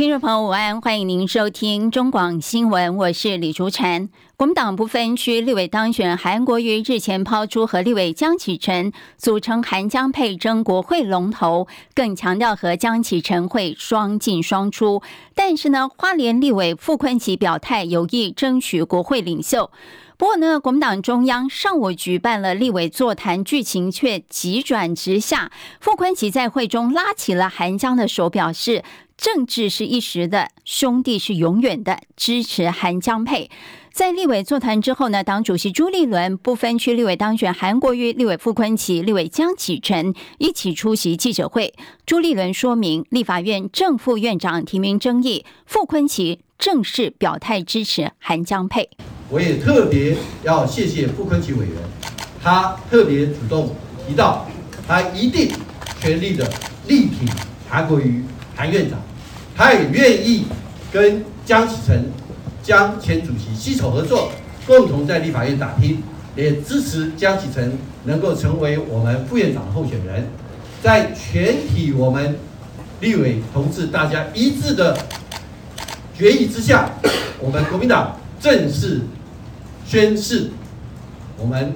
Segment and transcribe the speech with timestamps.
[0.00, 4.08] 听众朋友，午安，欢迎您收听中广新闻，我是李竹婵。
[4.34, 15.02] 国民党不分区立委当选韩国瑜日前抛出和立委江启臣组成韩江配争国会龙头，更强调和江启臣会双进双出。
[15.34, 19.70] 但是呢，花莲立委傅昆萁表态有意争取国会领袖。
[20.16, 25.50] 不过呢，国民党中央上午举办了立委座谈，剧情却急转直下。
[25.78, 28.82] 傅昆萁在会中拉起了韩江的手，表示
[29.20, 33.50] 政治是一时的，兄弟是永远的，支持韩江佩。
[33.92, 41.74] 在立委座谈之后呢，党主席朱立伦不分区立委当选韩国瑜、立委傅昆奇、立委江启臣一起出席记者会。
[42.06, 48.88] 朱立伦说明，立法院正副院长提名争议，傅昆奇正式表态支持韩江佩。
[49.28, 51.76] 我也特别要谢谢傅昆萁委员，
[52.42, 53.76] 他特别主动
[54.08, 54.48] 提到，
[54.88, 55.52] 他一定
[56.00, 56.50] 全力的
[56.88, 57.28] 力挺
[57.68, 58.24] 韩国瑜
[58.56, 58.98] 韩院长，
[59.60, 60.46] 他也愿意
[60.90, 62.06] 跟江启臣
[62.62, 64.32] 江前主席携手合作，
[64.66, 66.02] 共同在立法院打拼，
[66.34, 70.26] 也支持江启臣能够成为我们副院长的候选人，
[70.82, 72.38] 在全体我们
[73.00, 74.96] 立委同志大家一致的
[76.16, 76.92] 决议之下，
[77.38, 79.02] 我们国民党正式。
[79.84, 80.48] 宣誓，
[81.36, 81.74] 我们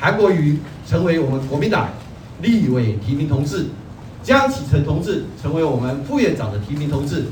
[0.00, 1.90] 韩国瑜成为我们国民党
[2.42, 3.66] 立委提名同志，
[4.24, 7.26] 江启臣同志成为我们副院长的提名同志。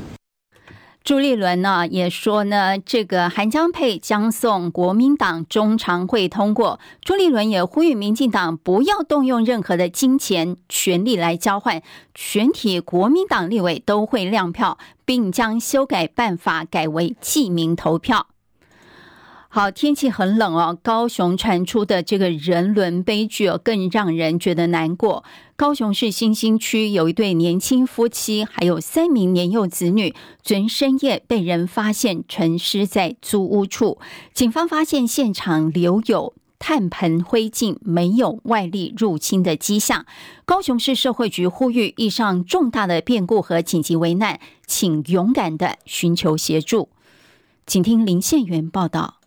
[1.03, 6.79] 朱立伦呢也说呢，这个韩江配将送国民党中常会通过。
[7.01, 11.81] 朱立伦也呼吁民进党不要动用任何的金钱、权力来交换，
[12.13, 18.27] 全体国民党立委都会亮票，并将修改办法改为记名投票。
[19.49, 20.75] 好，天气很冷哦。
[20.81, 25.23] 高雄传出的这个人伦悲剧哦，更让人觉得难过。
[25.63, 33.97] 高雄市新兴区有一对年轻夫妻，还有三名年幼子女，昨深夜被人发现沉尸在租屋处。
[34.33, 40.05] 警方发现现场留有炭盆灰烬，没有外力入侵的迹象。
[40.43, 46.89] 高雄市社会局呼吁：遇上重大的变故和紧急危难，请勇敢地寻求协助。
[47.65, 49.21] 请听林宪元报道。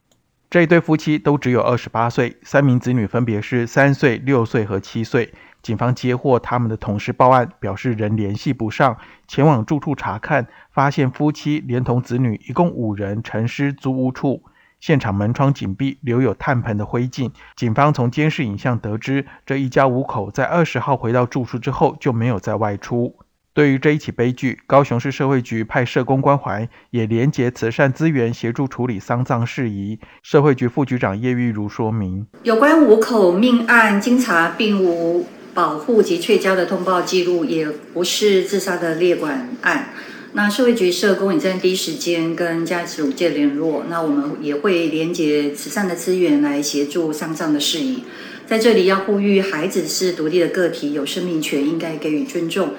[0.51, 5.33] 这一对夫妻都只有二十八岁，三名子女分别是三岁、六岁和七岁。
[5.67, 8.97] 警方接获他们的同事报案，表示仍联系不上，
[9.27, 14.45] 前往住处查看，发现夫妻连同子女一共五人沉尸租屋处，
[14.79, 17.33] 现场门窗紧闭，留有炭盆的灰烬。
[17.57, 23.17] 警方从监视影像得知，这一家五口在二十号回到住处之后就没有再外出。
[23.53, 29.99] 对于这一起悲剧，高雄市社会局派社工关怀，也连结慈善资源协助处理丧葬事宜。
[30.23, 35.27] 社会局副局长叶玉如说明：有关五口命案，经查并无
[35.57, 39.95] 保护及确交的通报记录，也不是自杀的列管案。
[40.35, 48.01] 那社会局社工也在第一时间跟家属界联络，那我们也会连接慈善的资源来协助丧葬的事宜。
[48.47, 52.75] 在这里要呼吁，孩子是独立的个体，有生命权，应该给予尊重。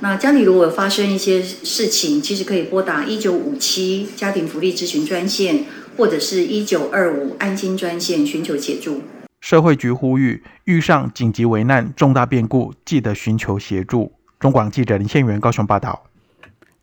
[0.00, 5.66] 那家里如果发生一些事情，其实可以拨打一九五七家庭福利咨询专线，
[5.98, 9.02] 或者是一九二五安心专线寻求协助。
[9.42, 14.12] 社会局呼吁，遇上紧急危难、重大变故，记得寻求协助。
[14.38, 16.04] 中广记者林宪元高雄报道。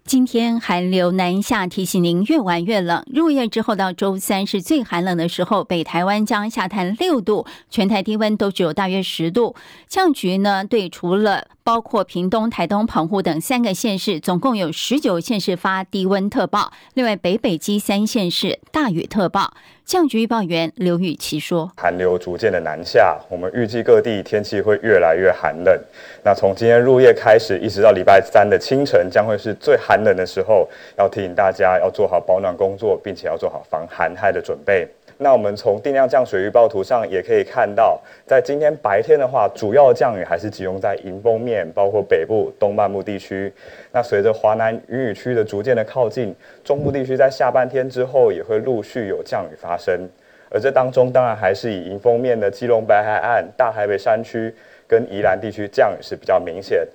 [0.03, 3.05] 今天寒流南下，提醒您越晚越冷。
[3.13, 9.55] 入夜之后到周三是最寒冷的时候，北台湾将下探六度，全台低温都只有大约十度。
[9.87, 16.71] 气象局呢，对除了包括屏东、台东、澎湖等三个县市，总共有十九县市发低温特报。
[16.95, 19.53] 另外，北北基三县市大雨特报。
[19.85, 25.79] 气象局预报员刘雨琦说：“寒流逐渐的南下，我们预计各地天气会越来越寒冷。
[26.23, 30.67] 那从今天入夜开始，一直到礼拜三的清晨，将会是最寒冷的时候。
[30.97, 34.87] 要提醒大家要做好保暖工作，并且要做好防寒害的准备。”
[35.21, 43.51] 那我们从定量降水预报图上也可以看到，在今天白天的话，主要降雨还是集中在迎风面，包括北部、东半部地区。
[43.91, 46.33] 那随着华南云雨区的逐渐的靠近，
[46.63, 50.09] 中部地区在下半天之后也会陆续有降雨发生。
[50.49, 54.55] 而这当中，当然还是以迎风面的基隆北海岸、大台北山区
[54.87, 56.87] 跟宜兰地区降雨是比较明显。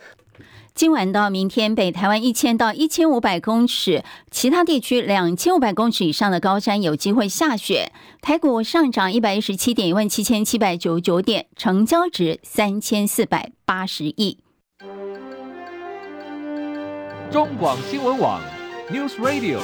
[0.75, 7.93] 今晚到明天，北台湾一千到一千五百公尺，其他地区两千五百公尺以上的高山有机会下雪。
[8.21, 14.39] 台股上涨一百一十七点，一万七千七百九十九点，成交值三千四百八十亿。
[17.31, 18.43] 中广新闻网
[18.91, 19.61] News Radio。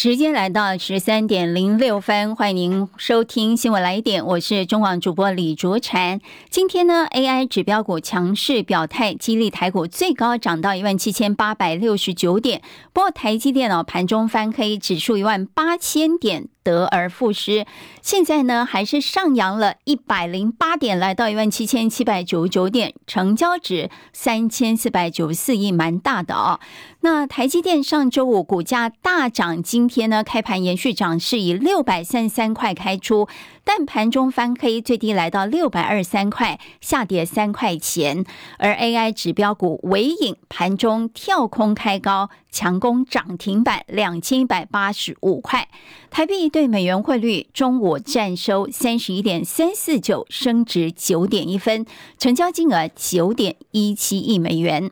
[0.00, 6.20] 时间来到十三点零六分，欢迎您收听新闻来一点，我是中广主播李卓婵。
[6.48, 12.62] 今天呢，AI 指标股强势表态，激励台股最高涨到一万七千八百六十九点。
[12.92, 16.46] 不过台积电脑，盘中翻黑，指数一万八千点。
[16.64, 17.64] 得而复失，
[18.02, 26.60] 现在呢还是上扬了一百零八点，来到一万七千七百九十九点，成交值三千四百九十四亿，蛮大的哦。
[27.00, 33.28] 那台积电上周五股价大涨，今天呢开盘延续涨势，以六百三十三块开出。
[33.62, 38.24] 但盘中翻黑，最低来到六百二十三块，下跌三块钱。
[38.58, 45.68] 而 AI 指标股纬颖盘中跳空开高，强攻涨停板两千一百八十五块。
[46.10, 51.86] 台币对美元汇率中午站收三十一点三四九，升值九点一分，
[52.18, 54.90] 成交金额九点一七亿美元。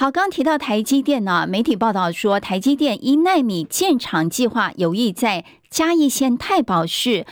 [0.00, 7.26] 好，刚提到台积电呢，媒体报道说，台积电一纳米建厂计划有意在嘉义县太保市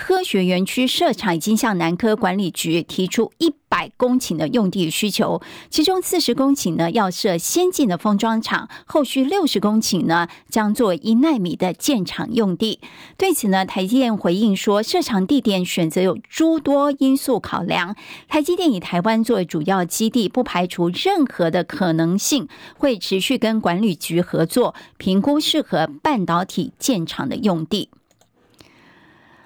[0.00, 12.80] 科学园区设厂，已经向南科管理局提出一百公顷的用地需求，其中四十公顷呢要设先进的封装厂，后续六十公顷呢将做一奈米的建厂用地。
[13.18, 17.94] 对此呢，台积电回应说，设厂地点选择有诸多因素考量，
[18.26, 22.48] 台积电以台湾作为主要基地，不排除任何的可能性，
[22.78, 27.90] 会持续跟管理局合作，评估适合半导体建厂的用地。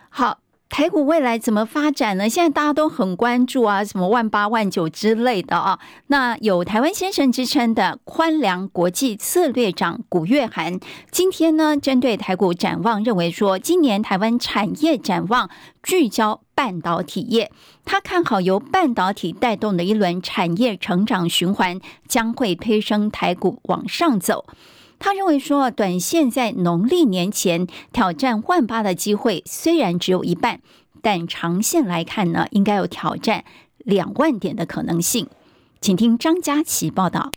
[0.09, 0.44] 好。
[0.71, 2.29] 台股未来怎么发展呢？
[2.29, 5.79] 现在大家都很关注啊，什么万八万九之类的啊。
[6.09, 10.81] 那有台湾先生之称的宽良国际策略长古月涵，
[11.13, 15.49] 今天呢，针对台股展望，认为说今年台湾产业展望
[15.81, 17.53] 聚焦半导体业，
[17.85, 21.79] 他看好由半导体带动的一轮产业成长循环
[22.09, 24.47] 将会推升台股往上走。
[25.05, 30.63] 他认为说，短线在农历年前挑战万八的机会虽然只有一半，
[31.03, 33.45] 但长线来看呢，应该有挑战
[33.77, 35.29] 两万点的可能性。
[35.79, 37.31] 请听张佳琪报道。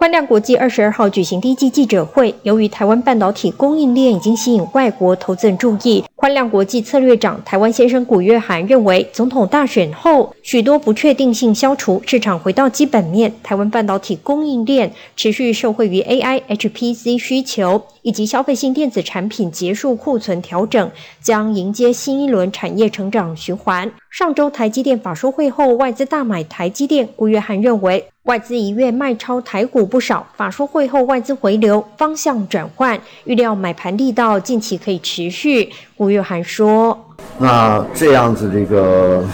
[0.00, 23.92] 宽量国际二十二号举行第一季记者会，由于台湾半导体供应链已经吸引外国投资人注意，宽量国际策略长台湾先生古月涵认为，总统大选后许多不确定性消除，市场回到基本面，台湾半导体供应链持续受惠于 AI、HPC 需求以及消费性电子产品结束库存调整，将迎接新一轮产业成长循环。
[24.08, 28.06] 上周台积电法说会后，外资大买台积电，古月涵认为。
[28.30, 35.68] 外资一月卖超台股不少，法说会后外资回流，方向转换，预料买盘力道近期可以持续。
[35.96, 36.96] 古月涵说
[37.38, 39.24] ：“那这样子的一个，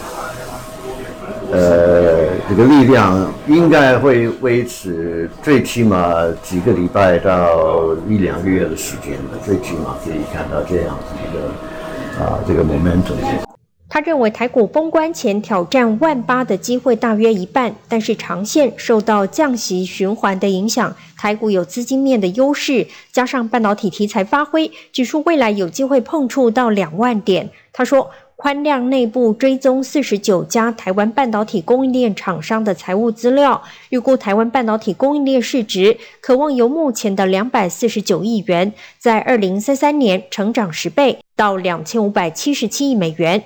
[1.52, 13.44] 呃，这个力量应该会维持最起码几个礼拜到一两个月的时间的，最起码可以看到这样子一个啊，这个 momentum。”
[13.88, 27.48] 他认为台股封关前挑战万八的机会大约一半，但是长线受到降息循环的影响，台股有资金面的优势，加上半导体题材发挥，指数未来有机会碰触到两万点。
[27.72, 43.42] 他说，宽量内部追踪四十九家台湾半导体供应链厂商的财务资料，预估台湾半导体供应链市值可望由目前的两百四十九亿元，在二零三三年成长十倍到两千五百七十七亿美元。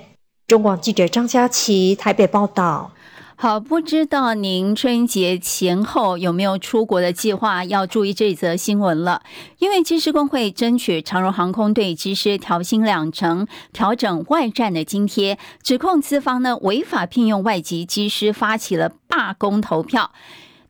[0.51, 2.91] 中广记者张佳琪台北报道。
[3.37, 7.63] 好，不知道您春节前后有没有出国的计划？
[7.63, 9.21] 要注意这则新闻了，
[9.59, 20.11] 因为机师工会争取长荣航空对机师调薪两成，调整外站的津贴，指控资方呢违法聘用外籍机师，发起了罢工投票。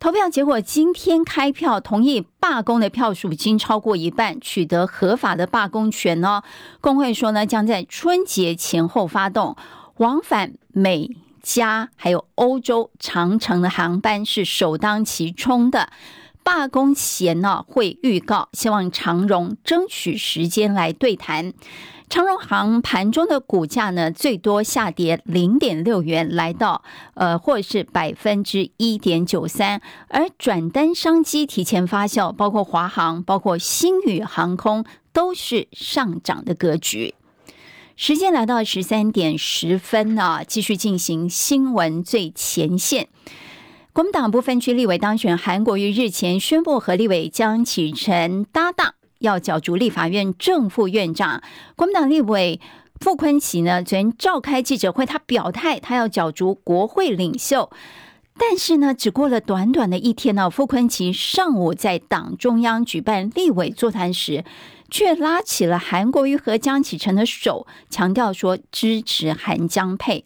[0.01, 6.41] 投票结果今天开票，同意罢工的票数已经超过一半，取得合法的罢工权哦。
[6.81, 9.55] 工会说呢，将在春节前后发动
[9.97, 11.11] 往返美
[11.43, 15.89] 加还有欧洲长城的航班是首当其冲的。
[16.43, 21.53] 罢工前呢会预告，希望长荣争取时间来对谈。
[22.09, 26.83] 长荣航盘中的股价呢，最多下跌零点六元，来到
[27.13, 29.81] 呃，或者是百分之一点九三。
[30.09, 34.83] 而转单商机提前发酵，包括华航、包括星宇航空，
[35.13, 37.15] 都是上涨的格局。
[37.95, 43.07] 时间来到十三点十分啊，继续进行新闻最前线。
[43.93, 51.43] 国民党不分区立委当选韩国瑜日前宣布和立委江启臣搭档，要角逐立法院正副院长。
[51.75, 52.61] 国民党立委
[53.01, 57.69] 傅昆奇呢，昨天召开记者会，他表态，他要角逐国会领袖。
[58.39, 64.45] 但是呢，只过了短短的一天呢，傅昆奇上午在党中央举办立委座谈时，
[64.89, 70.23] 却拉起了韩国瑜和江启臣的手，强调说支持韩江配。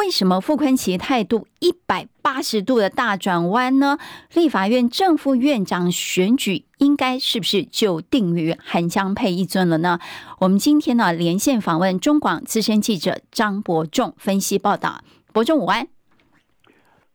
[0.00, 3.98] 为什么傅昆萁态度一百八十度的大转弯呢？
[4.32, 9.98] 立法院正副院长选举应该是不是就定于韩江配一尊了呢？
[10.38, 15.04] 我们今天呢连线访问中广资深记者张伯仲分析报道。
[15.34, 15.86] 伯仲午安。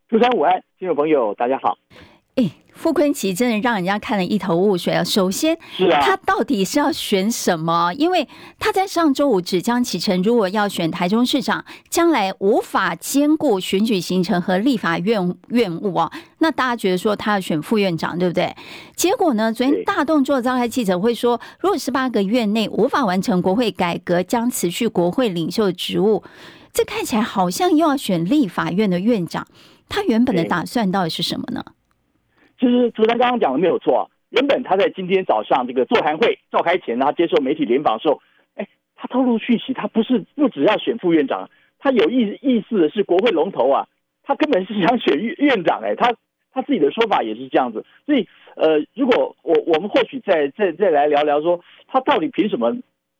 [0.08, 1.80] 朱三午安，听众朋友大家好。
[2.36, 5.01] 哎，傅坤奇真的让人家看了一头雾水啊！
[5.04, 7.94] 首先，是啊，他到底是要选什么？
[7.94, 8.27] 因为
[8.60, 16.12] 他在上周五指江启程如果要选台中市长，将来无法兼顾选举行程和立法院院务啊。
[16.39, 18.54] 那大家觉得说他要选副院长，对不对？
[18.98, 26.22] 结果呢，昨天大动作召开记者会说，如果十八个月内无法完成国会改革，将辞去国会领袖职务。
[26.74, 29.48] 这看起来好像又要选立法院的院长。
[29.88, 31.63] 他原本的打算到底是什么呢？
[32.65, 38.19] 就是主持人刚刚讲的没有错啊，原本他在今天早上这个座谈会召开前，他接受媒体联访的时候，
[38.55, 43.88] 哎，他透露讯息，他不是不只要选副院长，他有意意思的是国会龙头啊，
[44.24, 46.12] 他根本是想选院院长哎，他
[46.51, 52.75] 他自己的说法也是这样子，所以呃，如果我我们或许再再再来聊聊说，他到底凭什么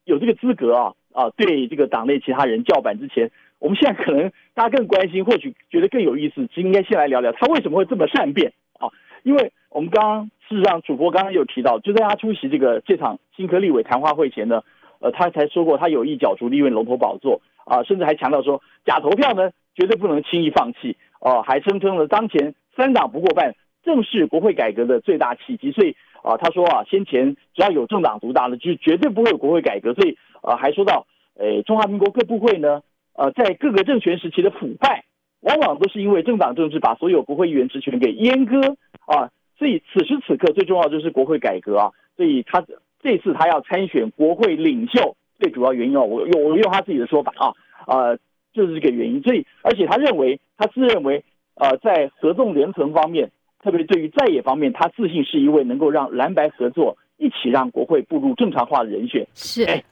[0.06, 3.30] 有这个资格啊啊对这个党内其他人叫板之前。
[3.60, 8.90] 我们现在可能大家更关心，或许觉得更有意思，其实应该先来聊聊他为什么会这么善变啊？
[9.26, 14.62] 因为我们刚刚事实上主播刚刚有提到，就在他出席这个这场新科立委谈话会前呢，
[15.00, 31.08] 呃，他才说过他有意角逐立院龙头宝座啊，甚至还强调说假投票呢绝对不能轻易放弃哦，还声称了当前三党不过半正是国会改革的最大契机，所以啊，他说啊，先前只要有政党独大呢，就绝对不会有国会改革，所以啊，还说到，
[31.40, 32.82] 诶，中华民国各部会呢。
[33.18, 35.06] 呃，在各个政权时期的腐败，
[35.40, 38.76] 往往都是因为政党政治把所有国会议员职权给阉割
[39.06, 39.30] 啊。
[39.58, 41.92] 所以此时此刻最重要的就是国会改革啊。
[42.18, 42.66] 所以他
[43.02, 47.54] 这次他要参选国会领袖，最主要原因哦，我用我用他自己的说法啊，
[47.88, 48.18] 呃，
[48.54, 49.22] 就是这个原因。
[49.22, 51.24] 所以，而且他认为，他自认为，
[51.56, 53.32] 呃，在合纵连横方面，
[53.64, 59.28] 特别对于在野方面，他自信是一位能够让蓝白合作，一起让国会步入正常化的人选。
[59.34, 59.84] 是，哎，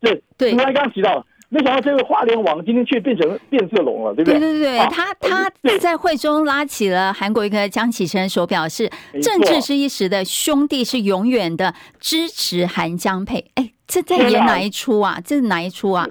[0.00, 1.26] 对对，刚刚提到。
[1.52, 4.38] 没想到这个花莲王今天却变成变色龙了，对不对？
[4.38, 8.88] 对对对，他他在会中拉起了韩国一个江启臣手，表示
[9.20, 13.50] 政治是一时的，兄弟是永远的，支持韩江配。
[13.56, 15.20] 哎，这在演哪一出啊？
[15.24, 16.06] 这是哪一出啊？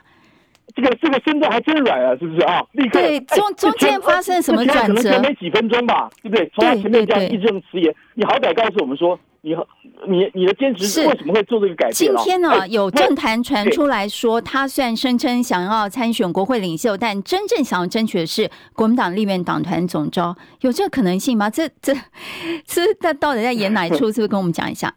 [0.75, 2.61] 这个这个身段还真软啊，是不是啊？
[2.73, 5.03] 立刻对中中间发生什么转折？
[5.03, 6.51] 可能没几分钟吧，对不对？
[6.53, 9.17] 从他前面这样义正辞严，你好歹告诉我们说。
[9.41, 9.55] 你
[10.07, 11.93] 你你的坚持是为什么会做这个改变？
[11.93, 21.49] 今天呢，有政坛传出来说，他虽然声称想要参选国会领袖，但真正想要争取的是国民党立院党团总召，有这个可能性吗？
[21.49, 21.93] 这这
[22.65, 24.11] 这他到底在演哪一 出？
[24.11, 24.93] 是不是跟我们讲一下？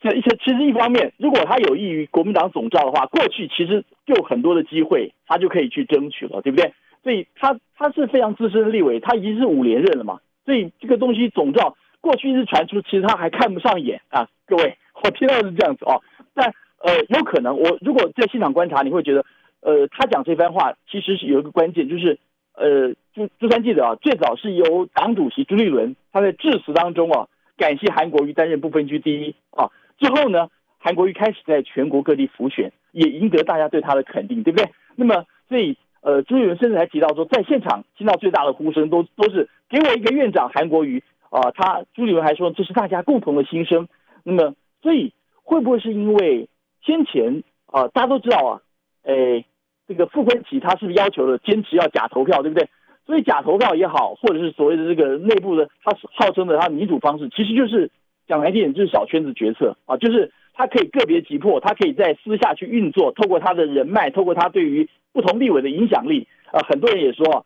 [0.00, 6.72] 这一些其实一方面，如果他有益于国民党总召的话，过去其实就很多的机会，他就可以去争取了，对不对？
[7.02, 11.76] 所以他他是非常资深的立委，他已经是五连任了嘛，所以这个东西总召。
[12.04, 16.02] 过去一直传出，其实他还看不上眼啊，各位， 我听到是这样子哦。
[16.34, 19.24] 但呃，有可能我如果在现场观察，你会觉得，
[19.60, 22.18] 呃，他讲这番话其实是有一个关键，就是
[22.54, 29.70] 呃，朱朱三记得啊，最早是由党主席朱立伦他在致辞当中啊，感谢韩国瑜担任不分区第一啊。
[29.98, 34.68] 之后呢，韩国瑜开始在全国各地浮选，也赢得大家对他的肯定，对不对？
[34.94, 41.02] 那么所以呃，朱立伦甚至还提到说，在现场听到最大的呼声都都是给我一个院长韩国瑜。
[41.34, 43.88] 啊，他朱立伦还说这是大家共同的心声。
[44.22, 45.12] 那么，所以
[45.42, 46.48] 会不会是因为
[46.80, 48.62] 先前啊，大家都知道啊，
[49.02, 49.44] 哎，
[49.88, 52.68] 这个傅昆萁他是不是要求了坚持要假投票，对不对？
[53.04, 57.90] 所以假投票也好，或者是所谓的这个内部的，他号称的他民主方式，其实就是
[58.28, 67.44] 讲来点就是小圈子决策啊，就是他可以个别击破，他可以在私下去运作，透过他的人脉，透过他对于不同立委的影响力啊，很多人也说，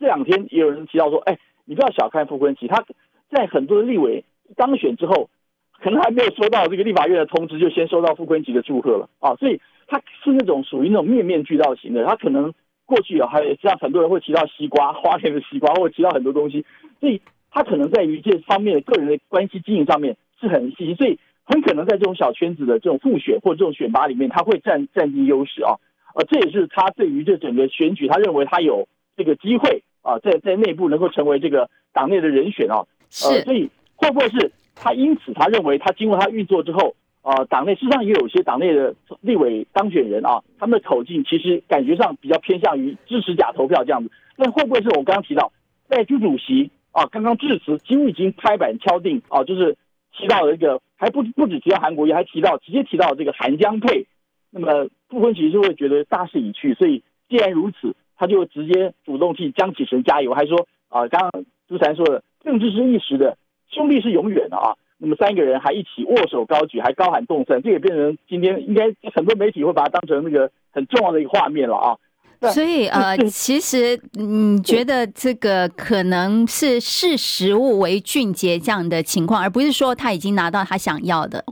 [0.00, 2.84] 这两天也有人提到说，哎，你不要小看傅昆萁，他。
[3.32, 4.24] 在很多的立委
[4.56, 5.30] 当选之后，
[5.80, 9.34] 可能还没有收到这个立法院的通知，就先收到傅崐萁的祝贺了啊！
[9.36, 9.58] 所以
[9.88, 12.04] 他是那种属于那种面面俱到型的。
[12.04, 12.52] 他可能
[12.84, 16.64] 过去啊，还像很多人会提到西瓜，花莲的西瓜，或提到很多东西，
[17.00, 25.80] 所以他可能在于这方面的个人的关系经营上面是很细心，所以很可能在这种小圈子的这种复选或这种选拔里面，他会占占尽优势啊！
[26.14, 28.86] 呃，这也是他对于这整个选举，他认为他有
[29.16, 32.84] 这个机会啊，在在内部能够成为这个党内的人选啊。
[33.24, 44.10] 呃，所以会不会是他因此他认为他经过他运作之后啊，党内事实上也有一些党内的立委当选人啊，他们的口径其实感觉上比较偏向于支持假投票这样子。
[44.36, 45.52] 那会不会是我刚刚提到
[45.88, 49.76] 赖朱主席啊刚刚致辞几乎已经拍板敲定啊，就是
[50.16, 54.06] 提到了一个还不不止提到韩国瑜，还提到直接提到这个韩江配。
[54.50, 63.36] 那么傅昆萁是会觉得大势已去，所以既然如此，他就直接主动替江启臣加油，还说啊，刚刚朱禅说的，政治是一时的，
[63.68, 64.74] 兄弟是永远的啊。
[64.98, 71.96] 那么三个人还一起握手高举，还高喊动身，这也变成今天应该很多媒体会把它当成那个很重要的一个画面了啊。
[72.52, 81.44] 所以呃，其实你觉得这个可能是视食物为俊杰这样的情况，而不是说他已经拿到他想要的。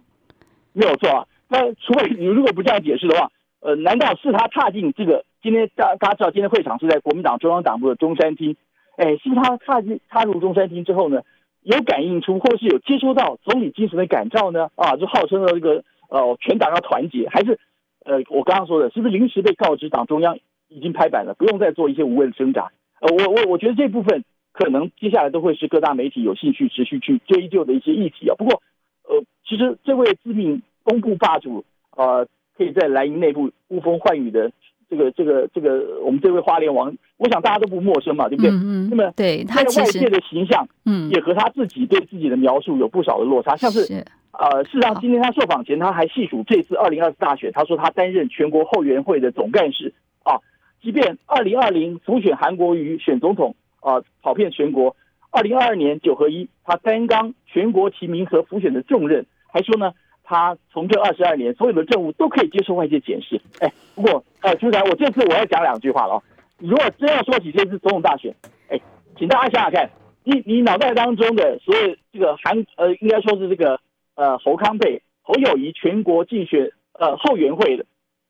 [0.72, 1.26] 没有错啊。
[1.48, 3.28] 那除非你如果不这样解释的话，
[3.60, 8.56] 呃，难道是他踏进这个今天大大家知道今天会场是在国民党中央党部的中山厅，
[9.00, 11.22] 哎，是他踏进踏入中山厅之后呢，
[11.62, 14.68] 有感应出或是有接收到总理精神的感召呢？
[14.76, 17.58] 啊，就号称了这个呃全党要团结，还是
[18.04, 20.38] 呃我刚刚说的是不是临时被告知党中央
[20.68, 22.70] 已经拍板了，不用再做一些无谓的挣扎？
[23.00, 28.34] 呃，我我我觉得这部分可能接下来都会是各大媒体有兴趣持续去追究的一些议题啊。
[28.36, 28.62] 不过
[29.08, 30.62] 呃，其实这位自命。
[30.82, 32.24] 东部霸主啊、
[32.56, 34.50] 可以在蓝营内部呼风唤雨的
[34.90, 38.50] 这个这个这个，我们这位花莲王，我想大家都不陌生嘛，对不对？
[38.50, 38.88] 嗯嗯。
[38.90, 43.54] 那么对他在外界的形象，嗯，也和他自己对自己的描述有不少的落差。
[43.56, 49.94] 像是，是呃，事实上，今天他受访前，他还细数这次二零二四大选，他说他担任全国后援会的总干事
[50.24, 50.40] 啊。
[50.82, 54.96] 即便二零二零辅选韩国瑜选总统啊，跑遍全国；
[55.30, 59.92] 二零二二年九合一，他担纲全国提名和辅选的重任，还说呢。
[60.30, 63.40] 他从政二十二年，所有的政务都可以接受外界检视。
[63.58, 66.22] 哎，不过，呃，朱台，我这次我要讲两句话了。
[66.58, 68.32] 如果真要说起这次总统大选，
[68.68, 68.80] 哎，
[69.18, 69.90] 请大家想想看，
[70.22, 73.80] 你你脑袋当中的所有这个韩呃，应该说是这个
[74.14, 77.84] 呃侯康贝侯友谊全国竞选呃后援会的，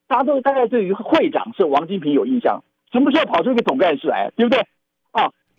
[0.09, 4.64] 大家都大概对于会长是王金平有印象，什么时候跑出一个总干事来，对不对？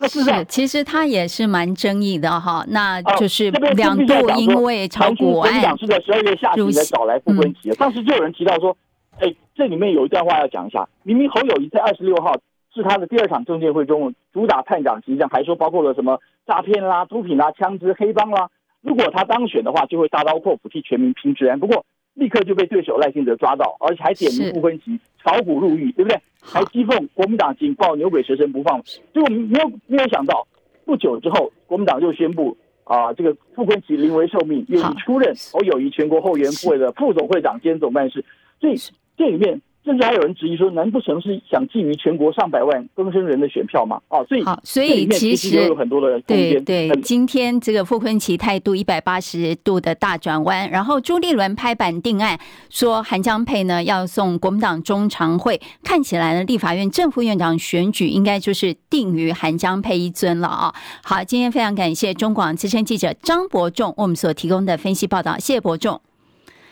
[0.06, 0.38] 啊。
[0.40, 8.76] 是，其实他也是蛮争议的哈，那就是两度因为炒股案，党是在十二月下旬才找来傅昆萁，当时就有人提到说，
[9.20, 12.36] 哎，这里面有一段话要讲一下，明明侯友谊在二十六号
[12.74, 18.50] 是他的第二场政见会中主打叛党形象，还说包括了什么诈骗啦、毒品啦、枪支、黑帮啦，
[18.82, 21.60] 如果他当选的话，就会大刀阔斧替全民拼治安。
[21.60, 26.20] 不过立刻就被对手赖清德抓到，而且还点名傅昆萁炒股入狱，对不对？
[26.42, 28.82] 还讥讽国民党警报牛鬼蛇神不放，
[29.14, 30.46] 结果没有没有想到，
[30.84, 38.26] 不久之后国民党就宣布啊，这个傅昆奇临危受命，愿意出任侯友谊全国后援会的副总会长兼总干事，
[38.60, 38.76] 所以
[39.16, 39.62] 这里面。
[39.84, 44.00] 甚至还有人质疑说，难不成是想觊觎全国上百万更生人的选票吗？
[44.10, 46.90] 哦，所以好，所以其实有很多的对对。
[47.02, 52.40] 今天这个傅昆萁态度一百八十度的大转弯，然后朱立伦拍板定案，
[52.70, 60.74] 说韩江配呢要送国民党中常会，看起来呢立法院正副院长选举应该就是定于韩江配一尊了啊。
[61.04, 66.00] 好，今天非常感谢中广资深记者张伯仲为我们所提供的分析报道，谢谢伯仲。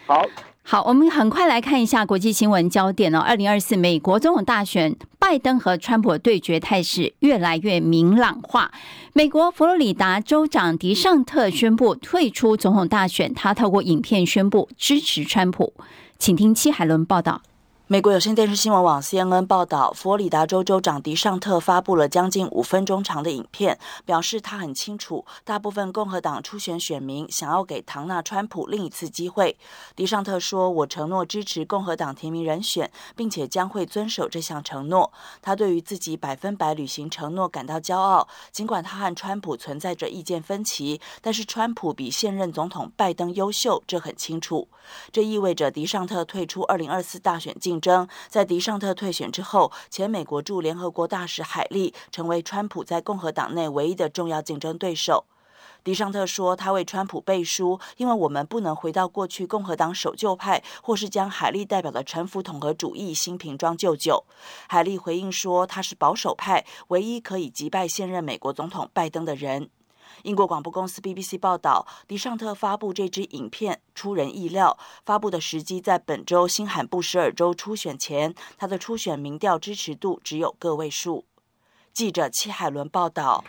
[0.05, 0.23] 好。
[0.71, 3.17] 好，我们很快来看一下国际新闻焦点哦。
[3.17, 8.71] 二零二四美国总统大选，拜登和川普对决态势越来越明朗化。
[9.13, 15.73] 美国佛罗里达州长迪尚特宣布退出总统大选，他透过影片宣布支持川普。
[16.19, 17.41] 请听戚海伦报道。
[17.91, 29.57] 美国有线电视新闻网 CNN 报道，佛罗里达州州长迪尚特发布了将近五分钟长的影片，表示他很清楚，大部分共和党初选选民想要给唐纳川普另一次机会。
[29.95, 35.11] 迪尚特说：“我承诺支持共和党提名人选，并且将会遵守这项承诺。
[35.41, 44.67] 他对于自己百分百履行承诺感到骄傲，尽管他和川普存在着意见分歧，但是川普比现任总统拜登优秀，这很清楚。
[45.11, 48.07] 这意味着迪尚特退出二零二四大选竞争。
[48.27, 55.25] 在迪尚特退选之后，前美国驻联合国大使海利成为川普在共和党内唯一的重要竞争对手。
[55.81, 64.25] 迪尚特说，他为川普背书，因为我们不能回到过去共和党守旧派，或是将海利代表的陈腐统合主义新瓶装旧酒。
[64.67, 69.69] 海利回应说，他是保守派，唯一可以击败现任美国总统拜登的人。
[70.23, 81.25] 英国广播公司 BBC 报道，迪尚特发布这支影片出人意料，发布的时机在本周新罕布什尔州初选前，他的初选民调支持度只有个位数。
[81.93, 83.43] 记者戚海伦报道。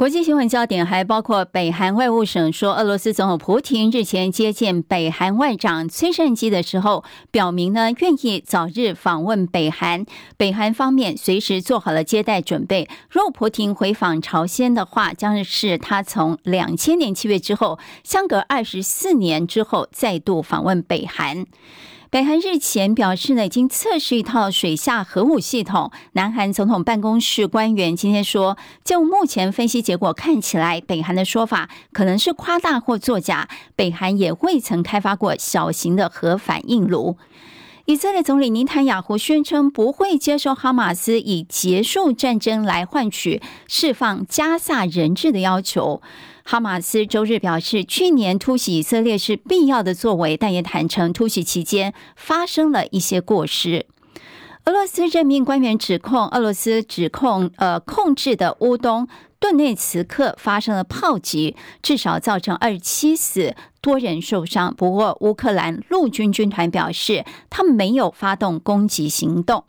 [0.00, 10.06] 国际新闻焦点还包括北韩外务省说，俄罗斯总统普亭日前接见北韩外长崔善基的时候，表明呢愿意早日访问北韩，
[10.38, 12.88] 北韩方面随时做好了接待准备。
[13.10, 21.44] 若普亭回访朝鲜的话，将是他从两千年七月之后，相隔二十四年之后再度访问北韩。
[22.10, 25.92] 北韩日前表示呢，已经测试一套水下核武系统。
[26.14, 33.48] 南韩总统办公室官员今天说，就目前分析结果看起来，北韩的说法可能是夸大或作假。
[33.76, 37.16] 北韩也未曾开发过小型的核反应炉。
[37.84, 46.02] 以色列总理尼坦雅胡宣称不会接受哈马斯以结束战争来换取释放加萨人质的要求。
[46.50, 53.86] 哈马斯周日表示，去年突袭以色列是必要的作为，但也坦承突袭期间发生了一些过失。
[54.64, 59.06] 俄罗斯任命官员指控，俄罗斯指控呃控制的乌东
[59.38, 64.74] 顿内茨克发生了炮击，至少造成二十七死，多人受伤。
[64.74, 69.62] 不过，乌克兰陆军军团表示，他们没有发动攻击行动。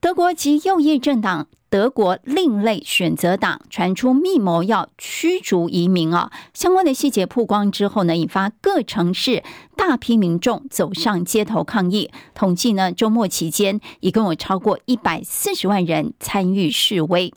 [0.00, 1.46] 德国及右翼政党。
[1.72, 9.42] 德国另类选择党传出密谋要驱逐移民啊，相关的细节曝光之后呢，引发各城市
[9.74, 12.10] 大批民众走上街头抗议。
[12.34, 17.32] 统计呢，周末期间一共有超过一百四十万人参与示威。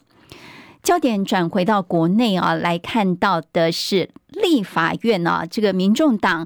[0.83, 6.45] 焦点转回到国内啊，来看到的是立法院啊，这个民众党。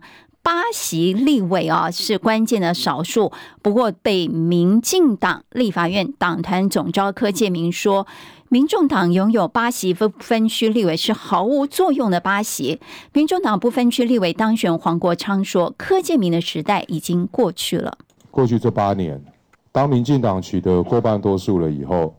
[0.52, 3.32] 八席立委啊，是关键的少数，
[3.62, 8.08] 不过被民进党立法院党团总召柯建铭说，
[8.48, 12.80] 民众党拥有八席分分区立委是毫无作用的八席。
[13.14, 18.00] 民众党不分区立委当选黄国昌说，柯建铭的时代已经过去了。
[18.32, 19.24] 过去这八年，
[19.72, 22.16] 当民进党取得过半多数了以后，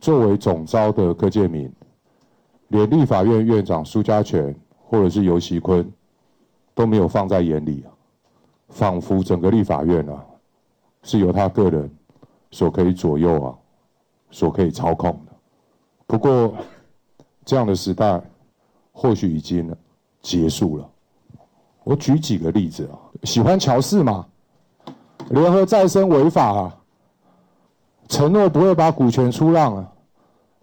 [0.00, 1.68] 作为总召的柯建铭，
[2.68, 5.84] 连立法院院长苏家全或者是尤锡坤。
[6.80, 7.92] 都没有放在眼里啊，
[8.70, 10.24] 仿佛整个立法院啊，
[11.02, 11.90] 是由他个人
[12.50, 13.54] 所可以左右啊，
[14.30, 15.32] 所可以操控的。
[16.06, 16.54] 不过，
[17.44, 18.18] 这样的时代
[18.92, 19.76] 或许已经
[20.22, 20.90] 结束了。
[21.84, 24.26] 我举几个例子啊，喜欢乔氏嘛，
[25.28, 26.78] 联合再生违法啊，
[28.08, 29.92] 承诺不会把股权出让啊，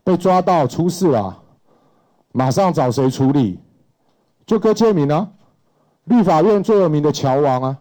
[0.03, 1.39] 被抓到出事了，
[2.31, 3.59] 马上找谁处理？
[4.47, 5.31] 就柯建铭啊。
[6.09, 7.77] 立法院最有名的乔王啊！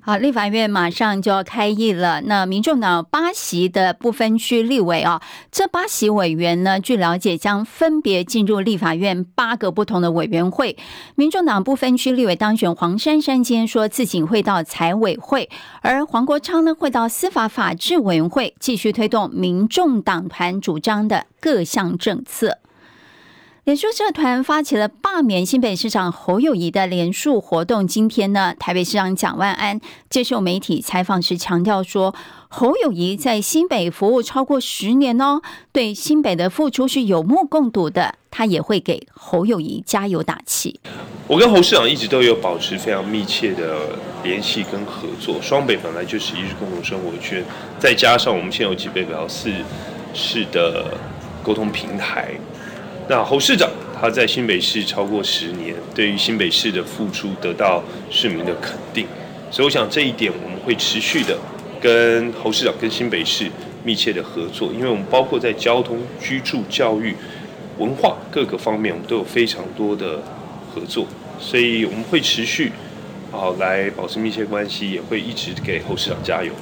[0.00, 2.22] 好，立法院马上就要开议了。
[2.22, 10.78] 那民众党八席的不分区立委啊，这八席委员呢，据了解将分别进入立法院八个不同的委员会。
[11.14, 15.50] 民众党不分区立委当选黄珊珊今天说自己会到财委会，
[15.82, 22.58] 而黄国昌呢会到司法法制委员会，继续推动民众党团主张的各项政策。
[23.68, 27.86] 脸书社团发起了罢免新北市长侯友宜的连署活动。
[27.86, 29.78] 今天呢，台北市长蒋万安
[30.08, 32.14] 接受媒体采访时强调说，
[32.48, 38.14] 侯友宜在新北服务超过十年哦，对新北的付出是有目共睹的。
[38.30, 40.80] 他也会给侯友宜加油打气。
[41.26, 43.90] 我跟侯市长一直都有保持非常密切的
[44.24, 45.36] 联系跟合作。
[45.42, 47.44] 双北本来就是一日共同生活圈，
[47.78, 49.52] 再加上我们现在有集北表四
[50.14, 50.96] 市的
[51.42, 52.32] 沟通平台。
[53.10, 59.06] 那侯市长他在新北市超过十年，对于新北市的付出得到市民的肯定，
[59.50, 61.36] 所以我想这一点我们会持续的
[61.80, 63.50] 跟侯市长跟新北市
[63.82, 67.16] 密切的合作，因为我们包括在交通、居住、教育、
[67.78, 70.22] 文化各个方面，我们都有非常多的
[70.74, 71.06] 合作，
[71.40, 72.70] 所以我们会持续
[73.32, 76.52] 啊来保持密切关系，也会一直给侯市长加油。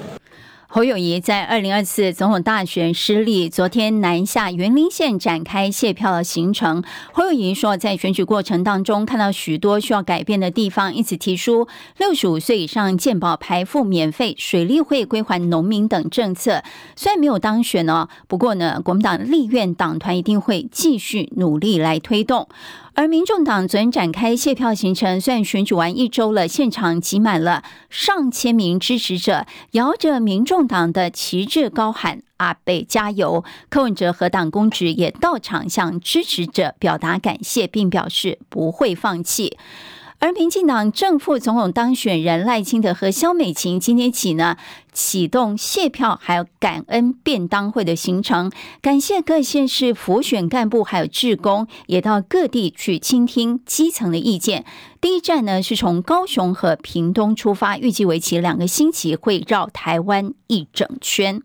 [0.69, 6.83] 侯友谊在二零二四总统大选失利，昨天南下云林县展开谢票的行程。
[7.13, 16.65] 侯友宜说，在选举过程当中看到许多需要改变的地方，因此提出六十五岁以上健保排付免费、水利会归还农民等政策。
[16.97, 22.49] 虽然没有当选呢，不过呢，国民党立院党团一定会继续努力来推动。
[22.95, 33.45] 而民众党昨天展开谢票行程，虽然选举完一周了，现场挤满了上千名支持者，摇着民众共党的旗帜高喊“阿贝加油”。
[33.69, 39.59] 柯文哲和党公职也到场向支持者表达感谢，并表示不会放弃。
[40.27, 44.57] 而民进党正副总统当选人赖清德和萧美琴今天起呢，
[44.93, 48.51] 启动谢票还有感恩便当会的行程，
[48.83, 54.65] 感谢各县市辅选干部还有志工，也到各地去倾听基层的意见。
[55.01, 61.41] 第一站呢是从高雄和屏东出发，预计为期两个星期，会绕台湾一整圈。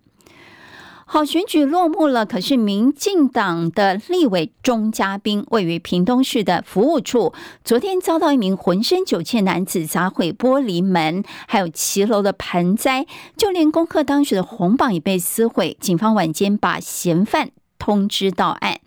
[1.13, 7.34] 好，选举落幕了，可是民进党的立委钟嘉宾位于屏东市的服务处，
[7.65, 15.76] 昨天遭到一名浑身酒气男子砸毁玻璃门，还有骑楼的盆栽，就连功课当时的红榜也被撕毁。
[15.82, 17.50] 警方晚间把嫌犯
[17.82, 18.80] 通知到案。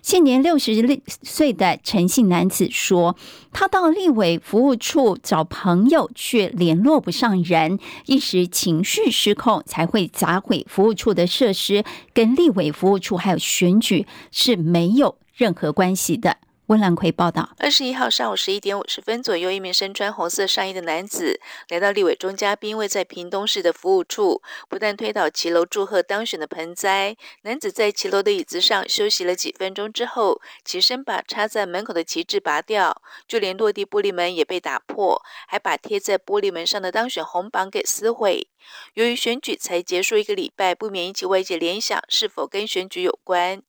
[0.00, 3.14] 现年六十岁的陈姓男子说，
[3.52, 11.84] 他到立委服务处找朋友，却联络不上人，一时情绪失控，才会砸毁服务处的设施，
[12.14, 16.38] 跟立委服务处还有选举是没有任何关系的。
[16.68, 38.46] 温兰奎报道：二十一号上午十一点五十分左右，一名身穿红色上衣的男子来到立委钟佳滨位在屏东市的服务处，不但推倒骑楼祝贺当选的盆栽，男子在骑楼的椅子上休息了几分钟之后，起身把插在门口的旗帜拔掉，就连落地玻璃门也被打破，还把贴在玻璃门上的当选红榜给撕毁。
[38.92, 43.62] 由于选举才结束一个礼拜，不免引起外界联想，是否跟选举有关？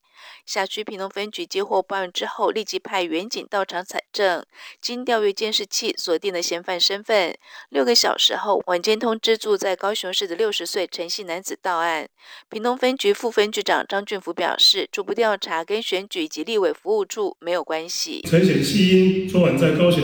[0.45, 4.43] 辖区平东分局接获报案之后，立即派员警到场采证。
[4.81, 7.35] 经调阅监视器锁定了嫌犯身份。
[7.69, 12.07] 六个小时后，晚间通知住在高雄市的六十岁陈姓男子到案。
[12.49, 18.21] 平东分局副分局长张俊福表示，初步调查跟选举及立委服务处没有关系。
[18.27, 20.03] 陈显系因昨晚在高雄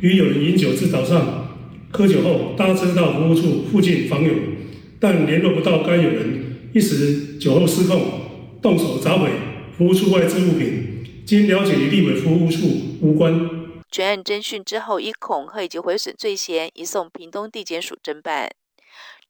[0.00, 1.56] 与友人饮酒至早上，
[1.92, 4.32] 喝酒后搭车到服务处附近访友，
[5.00, 9.30] 但联络不到该友人，一时酒后失控，动手砸毁。
[9.76, 12.66] 服务处外置物品，经了解与立委服务处
[13.02, 13.38] 无关。
[13.90, 18.50] 全案侦讯之后，以恐吓以及毁损罪嫌移送屏东地检署侦办。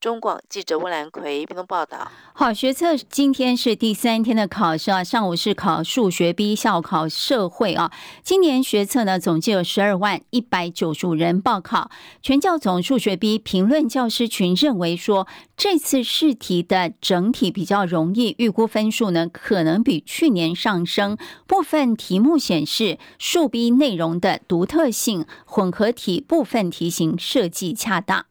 [0.01, 2.11] 中广记者温兰奎屏东报道。
[2.33, 7.91] 好，学测今天是第三天的考试啊，上午是考数学 B，下午考社会啊。
[8.23, 11.91] 今年学测呢，总计有十二万一百九十五人报考。
[12.23, 21.17] 全教总数学 B 评论教师群认为说，这次试题的整体比较容易，预估分数呢可能比去年上升。
[21.47, 28.27] 部分题目显示数 B 内容的独特性，混合题部分题型设计恰当。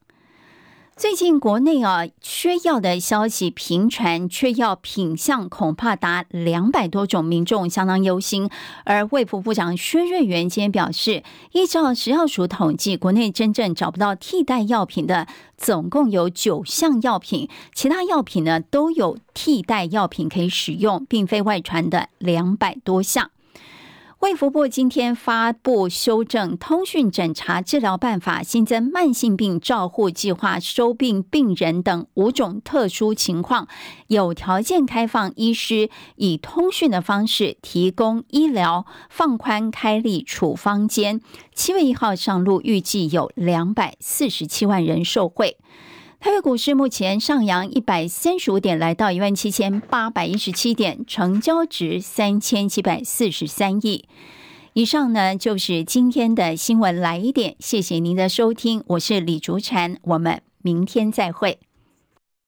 [0.97, 8.49] 最近国内啊缺药的消息频传，缺药品项恐怕达两百多种，民众相当忧心。
[8.85, 15.27] 而卫福部长薛瑞元今天表示，依照食药署统计，国内真正找不到替代药品的
[15.57, 23.31] 总共有九项药品，其他药品呢都有替代药品可以使用，并非外传的两百多项。
[24.25, 33.67] 卫福部今天发布修正通讯诊查治疗办法，新增慢性病照护计划收病病人等五种特殊情况，
[34.07, 41.21] 有条件开放医师以通讯的方式提供医疗，放宽开立处方间。
[41.53, 45.57] 七月一号上路，预计有两百四十七万人受惠。
[46.19, 54.05] 台北股市目前上扬一百三十五点，来到一万七千八百一十七点，成交值三千七百四十三亿。
[54.73, 61.59] 以上呢就是今天的新闻来一点，谢谢您的收听，我是李竹婵，我们明天再会。